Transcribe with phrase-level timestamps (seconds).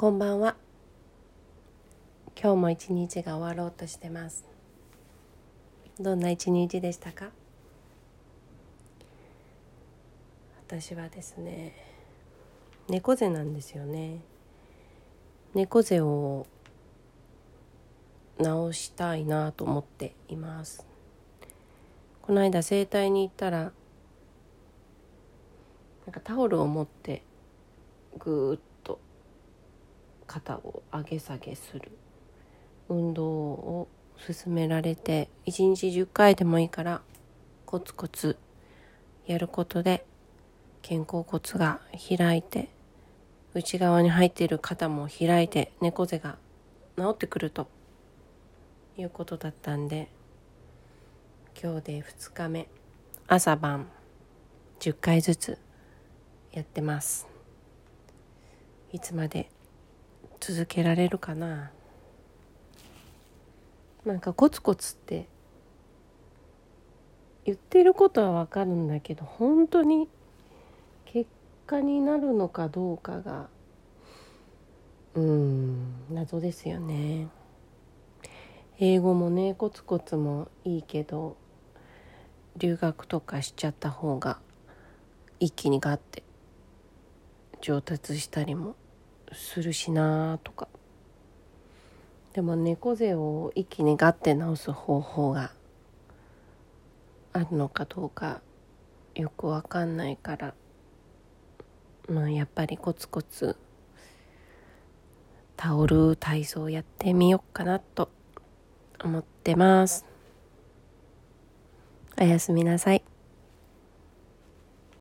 [0.00, 0.54] こんばんは。
[2.40, 4.46] 今日も一日が終わろうとしてます。
[5.98, 7.30] どんな一日でしたか？
[10.68, 11.74] 私はですね
[12.88, 14.20] 猫背なんですよね。
[15.54, 16.46] 猫背を
[18.38, 20.86] 直したいなと思っています。
[22.22, 23.72] この間整体に行ったら
[26.06, 27.24] なんかタオルを持って
[28.16, 28.68] ぐーっと
[30.28, 31.90] 肩を上げ下げする。
[32.88, 33.88] 運動を
[34.24, 37.02] 勧められて1日10回でもいいから
[37.66, 38.36] コツコツ
[39.26, 40.06] やることで
[40.82, 41.80] 肩甲骨が
[42.18, 42.68] 開いて
[43.54, 46.38] 内側に入っている肩も開いて猫背が
[46.96, 47.68] 治ってくると
[48.96, 50.08] いうことだったんで
[51.60, 52.68] 今日で2日目
[53.26, 53.88] 朝晩
[54.80, 55.58] 10回ずつ
[56.52, 57.26] やってます。
[58.90, 59.50] いつまで
[60.40, 61.70] 続けられるかな。
[64.04, 65.28] なんかコツコツって
[67.44, 70.08] 言ってることはわかるんだけど本当に
[71.04, 71.28] 結
[71.66, 73.48] 果になるのかどうかが
[75.14, 77.28] うん謎ですよね。
[78.78, 81.36] 英語もねコツコツもいいけど
[82.56, 84.38] 留学とかしちゃった方が
[85.40, 86.22] 一気にガッて
[87.60, 88.76] 上達したりも
[89.32, 90.68] するしなとか。
[92.32, 95.52] でも猫背を一気にガッて直す方法が
[97.32, 98.40] あるのかどうか
[99.14, 100.54] よくわかんないから。
[102.08, 103.56] まあやっぱりコツコツ
[105.56, 108.10] タオル体操やってみようかなと。
[109.04, 110.04] 思ってます。
[112.20, 113.02] おやすみなさい。